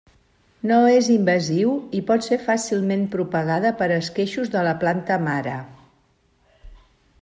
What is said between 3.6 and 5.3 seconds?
per esqueixos de la planta